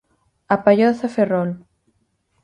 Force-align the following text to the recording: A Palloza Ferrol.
A 0.53 0.55
Palloza 0.65 1.07
Ferrol. 1.15 1.49